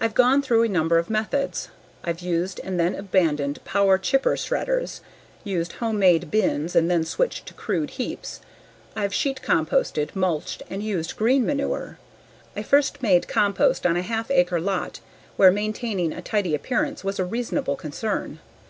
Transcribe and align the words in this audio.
I've 0.00 0.14
gone 0.14 0.40
through 0.40 0.62
a 0.62 0.68
number 0.70 0.96
of 0.96 1.10
methods. 1.10 1.68
I've 2.02 2.20
used 2.22 2.58
and 2.64 2.80
then 2.80 2.94
abandoned 2.94 3.62
power 3.66 3.98
chipper/shredders, 3.98 5.02
used 5.44 5.72
home 5.72 5.98
made 5.98 6.30
bins 6.30 6.74
and 6.74 6.90
then 6.90 7.04
switched 7.04 7.44
to 7.48 7.52
crude 7.52 7.90
heaps; 7.90 8.40
I've 8.96 9.12
sheet 9.12 9.42
composted, 9.42 10.16
mulched, 10.16 10.62
and 10.70 10.82
used 10.82 11.16
green 11.18 11.44
manure. 11.44 11.98
I 12.56 12.62
first 12.62 13.02
made 13.02 13.28
compost 13.28 13.84
on 13.84 13.94
a 13.94 14.00
half 14.00 14.30
acre 14.30 14.58
lot 14.58 15.00
where 15.36 15.50
maintaining 15.50 16.14
a 16.14 16.22
tidy 16.22 16.54
appearance 16.54 17.04
was 17.04 17.18
a 17.18 17.24
reasonable 17.26 17.76
concern. 17.76 18.38